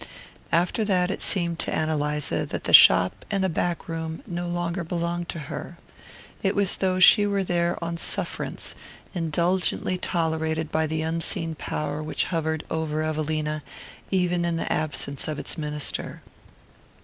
[0.51, 4.47] After that it seemed to Ann Eliza that the shop and the back room no
[4.47, 5.77] longer belonged to her.
[6.41, 8.73] It was as though she were there on sufferance,
[9.13, 13.61] indulgently tolerated by the unseen power which hovered over Evelina
[14.09, 16.23] even in the absence of its minister.